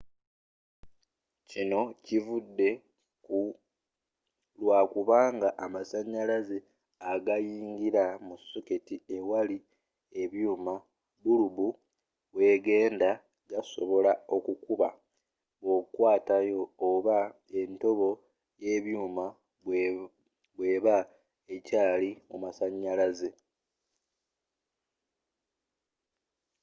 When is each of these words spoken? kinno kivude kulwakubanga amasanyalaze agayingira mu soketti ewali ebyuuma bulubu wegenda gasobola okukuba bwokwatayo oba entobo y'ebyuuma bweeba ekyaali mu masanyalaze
kinno 1.49 1.81
kivude 2.05 2.69
kulwakubanga 3.25 5.49
amasanyalaze 5.65 6.57
agayingira 7.11 8.05
mu 8.25 8.35
soketti 8.49 8.95
ewali 9.17 9.57
ebyuuma 10.21 10.73
bulubu 11.23 11.67
wegenda 12.37 13.11
gasobola 13.49 14.11
okukuba 14.35 14.89
bwokwatayo 15.61 16.61
oba 16.89 17.17
entobo 17.59 18.09
y'ebyuuma 18.63 19.25
bweeba 20.55 20.95
ekyaali 21.55 22.11
mu 22.29 22.37
masanyalaze 22.43 23.29